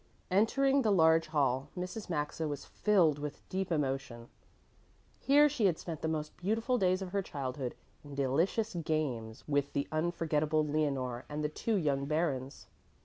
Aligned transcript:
Entering 0.31 0.81
the 0.81 0.89
large 0.89 1.27
hall, 1.27 1.69
Mrs. 1.77 2.09
Maxa 2.09 2.47
was 2.47 2.65
filled 2.65 3.19
with 3.19 3.47
deep 3.49 3.71
emotion. 3.71 4.29
Here 5.19 5.47
she 5.47 5.67
had 5.67 5.77
spent 5.77 6.01
the 6.01 6.07
most 6.07 6.35
beautiful 6.37 6.79
days 6.79 7.03
of 7.03 7.11
her 7.11 7.21
childhood 7.21 7.75
in 8.03 8.15
delicious 8.15 8.73
games 8.73 9.43
with 9.47 9.73
the 9.73 9.87
unforgettable 9.91 10.65
Leonore 10.65 11.25
and 11.29 11.43
the 11.43 11.49
two 11.49 11.75
young 11.75 12.05
Barons. 12.07 12.65